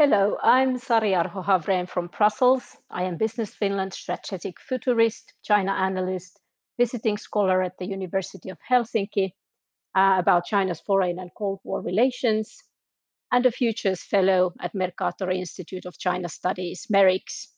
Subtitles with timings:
[0.00, 2.76] Hello, I'm Sari Arho Havrén from Brussels.
[2.88, 6.38] I am Business Finland strategic futurist, China analyst,
[6.78, 9.32] visiting scholar at the University of Helsinki
[9.96, 12.62] uh, about China's foreign and Cold War relations,
[13.32, 17.48] and a Futures Fellow at Mercator Institute of China Studies, MERICS.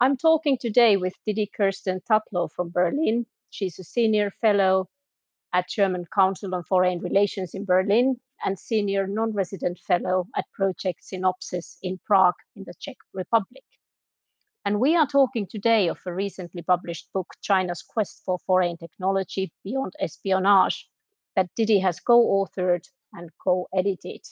[0.00, 3.26] I'm talking today with Didi Kirsten Tatlow from Berlin.
[3.50, 4.88] She's a senior fellow
[5.52, 11.76] at German Council on Foreign Relations in Berlin and senior non-resident fellow at Project Sinopsis
[11.82, 13.64] in Prague in the Czech Republic.
[14.64, 19.52] And we are talking today of a recently published book, China's Quest for Foreign Technology
[19.62, 20.88] Beyond Espionage,
[21.36, 24.22] that Didi has co-authored and co-edited.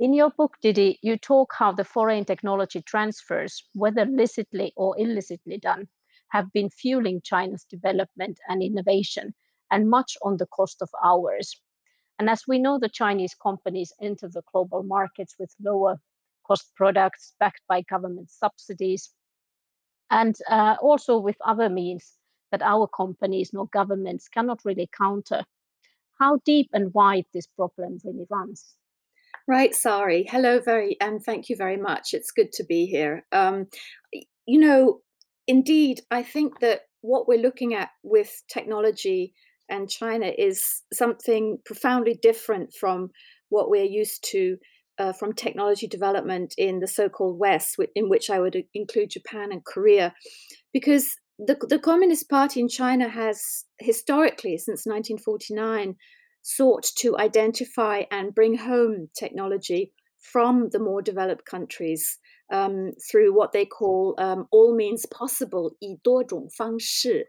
[0.00, 5.58] In your book, Didi, you talk how the foreign technology transfers, whether licitly or illicitly
[5.58, 5.88] done,
[6.30, 9.34] have been fueling China's development and innovation
[9.70, 11.60] and much on the cost of ours.
[12.18, 16.00] And as we know, the Chinese companies enter the global markets with lower
[16.46, 19.12] cost products backed by government subsidies
[20.10, 22.14] and uh, also with other means
[22.50, 25.44] that our companies nor governments cannot really counter.
[26.18, 28.74] How deep and wide this problem really runs?
[29.46, 30.26] Right, sorry.
[30.28, 32.14] Hello, very, and thank you very much.
[32.14, 33.24] It's good to be here.
[33.32, 33.66] Um,
[34.46, 35.00] you know,
[35.46, 39.34] indeed, I think that what we're looking at with technology
[39.68, 43.10] and China is something profoundly different from
[43.48, 44.56] what we're used to
[44.98, 49.64] uh, from technology development in the so-called West, in which I would include Japan and
[49.64, 50.12] Korea,
[50.72, 55.94] because the, the Communist Party in China has historically, since 1949,
[56.42, 62.18] sought to identify and bring home technology from the more developed countries
[62.51, 67.27] um, through what they call um, all means possible, 以多种方式.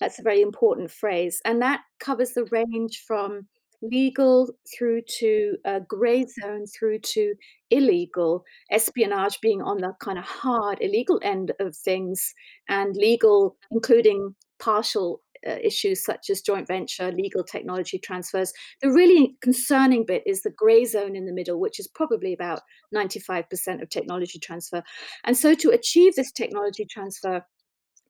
[0.00, 1.40] That's a very important phrase.
[1.44, 3.48] And that covers the range from
[3.80, 7.34] legal through to a gray zone through to
[7.70, 12.34] illegal, espionage being on the kind of hard illegal end of things,
[12.68, 18.53] and legal, including partial uh, issues such as joint venture, legal technology transfers.
[18.81, 22.61] The really concerning bit is the gray zone in the middle, which is probably about
[22.95, 24.83] 95% of technology transfer.
[25.23, 27.43] And so to achieve this technology transfer,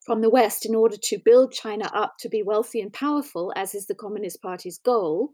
[0.05, 3.73] from the West in order to build China up to be wealthy and powerful, as
[3.73, 5.31] is the Communist Party's goal,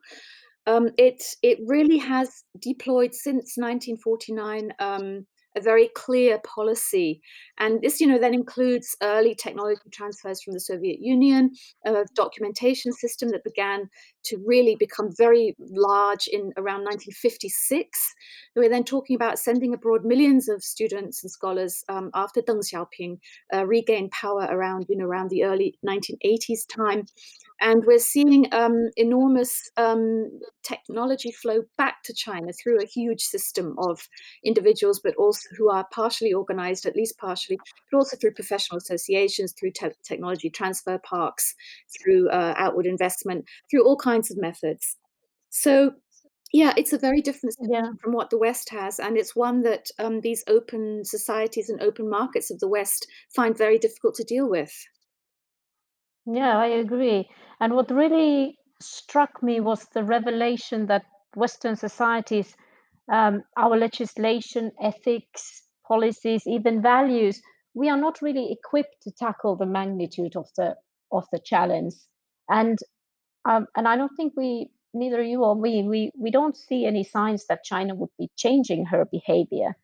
[0.68, 7.22] um, it it really has deployed since 1949 um, a very clear policy.
[7.58, 11.52] And this, you know, then includes early technology transfers from the Soviet Union,
[11.86, 13.90] a documentation system that began
[14.26, 18.16] to really become very large in around 1956.
[18.56, 23.18] We're then talking about sending abroad millions of students and scholars um, after Deng Xiaoping
[23.54, 27.06] uh, regained power around, you know, around the early 1980s time.
[27.62, 30.30] And we're seeing um, enormous um,
[30.64, 34.08] technology flow back to China through a huge system of
[34.44, 37.58] individuals, but also who are partially organized, at least partially,
[37.92, 41.54] but also through professional associations, through te technology transfer parks,
[42.02, 44.96] through uh, outward investment, through all kinds of methods.
[45.50, 45.96] So
[46.52, 47.92] yeah, it's a very different Yeah.
[48.02, 52.10] from what the West has, and it's one that um, these open societies and open
[52.10, 54.74] markets of the West find very difficult to deal with.
[56.26, 57.30] Yeah, I agree.
[57.60, 61.04] And what really struck me was the revelation that
[61.36, 62.56] Western societies,
[63.12, 67.42] um, our legislation, ethics, policies, even values,
[67.74, 70.76] we are not really equipped to tackle the magnitude of the
[71.12, 71.94] of the challenge.
[72.48, 72.78] And
[73.46, 77.04] um, and I don't think we, neither you or me, we we don't see any
[77.04, 79.76] signs that China would be changing her behavior.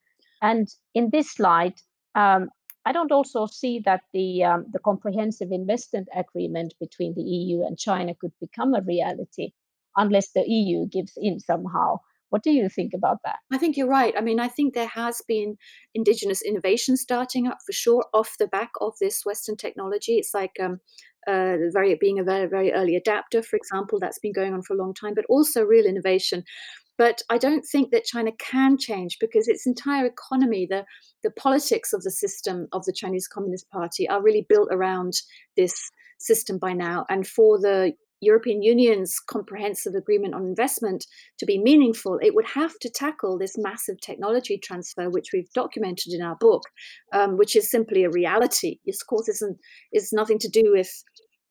[0.42, 1.74] And in this slide,
[2.16, 2.50] um,
[2.85, 7.78] I don't also see that the um, the comprehensive investment agreement between the EU and
[7.78, 9.51] China could become a reality
[9.97, 11.97] unless the EU gives in somehow.
[12.29, 13.38] What do you think about that?
[13.51, 14.13] I think you're right.
[14.18, 15.56] I mean, I think there has been
[15.94, 20.16] indigenous innovation starting up for sure off the back of this Western technology.
[20.16, 20.79] It's like um,
[21.28, 24.74] uh, very being a very very early adapter, for example, that's been going on for
[24.74, 26.44] a long time, but also real innovation.
[26.97, 30.86] But I don't think that China can change because its entire economy, the
[31.24, 35.13] the politics of the system of the Chinese Communist Party, are really built around
[35.57, 35.75] this
[36.19, 37.06] system by now.
[37.09, 41.06] And for the European Union's comprehensive agreement on investment
[41.38, 46.13] to be meaningful, it would have to tackle this massive technology transfer, which we've documented
[46.13, 46.63] in our book,
[47.13, 48.80] um, which is simply a reality.
[48.86, 49.57] This course, isn't
[49.91, 51.03] is nothing to do with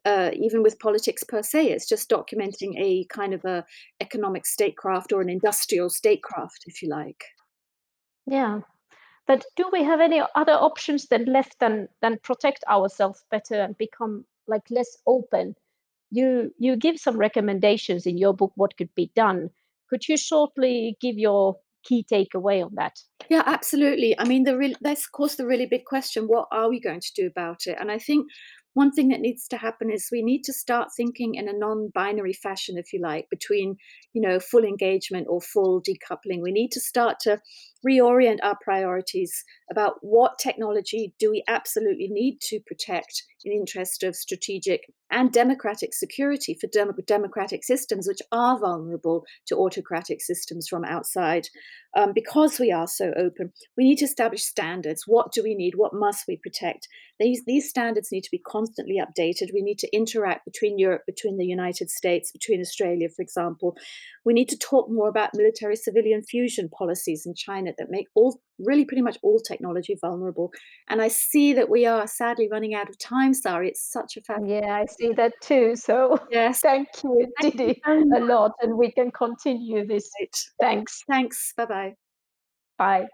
[0.05, 1.69] uh, even with politics per se.
[1.69, 3.65] It's just documenting a kind of a
[4.01, 7.25] economic statecraft or an industrial statecraft, if you like.
[8.27, 8.61] Yeah.
[9.27, 13.77] But do we have any other options then left than than protect ourselves better and
[13.79, 15.57] become like less open?
[16.11, 19.51] You you give some recommendations in your book what could be done.
[19.89, 22.99] Could you shortly give your key takeaway on that?
[23.31, 24.19] Yeah, absolutely.
[24.19, 27.01] I mean, the real that's of course the really big question, what are we going
[27.01, 27.79] to do about it?
[27.81, 28.27] And I think
[28.75, 32.33] one thing that needs to happen is we need to start thinking in a non-binary
[32.35, 33.77] fashion, if you like, between,
[34.13, 36.43] you know, full engagement or full decoupling.
[36.43, 37.41] We need to start to
[37.87, 44.17] reorient our priorities about what technology do we absolutely need to protect in interest of
[44.17, 50.85] strategic and democratic security for dem- democratic systems, which are vulnerable to autocratic systems from
[50.85, 51.47] outside.
[51.97, 55.05] Um, because we are so open, we need to establish standards.
[55.07, 55.75] What do we need?
[55.77, 56.89] What must we protect?
[57.21, 59.55] These, these standards need to be constantly updated.
[59.55, 63.77] We need to interact between Europe, between the United States, between Australia, for example.
[64.25, 68.41] We need to talk more about military civilian fusion policies in China that make all
[68.59, 70.53] really pretty much all technology vulnerable.
[70.89, 73.69] And I see that we are sadly running out of time, Sari.
[73.69, 75.77] It's such a fascinating Yeah, I see that too.
[75.77, 76.61] So yes.
[76.61, 80.11] thank you, Thank you Didi, a lot, and we can continue this.
[80.61, 81.03] Thanks.
[81.09, 81.53] Thanks.
[81.57, 81.95] Bye bye.
[82.79, 83.03] Bye.